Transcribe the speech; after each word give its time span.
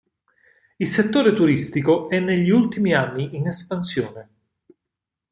Il 0.79 0.87
settore 0.87 1.31
turistico 1.35 2.09
è 2.09 2.19
negli 2.19 2.49
ultimi 2.49 2.93
anni 2.95 3.37
in 3.37 3.45
espansione. 3.45 4.29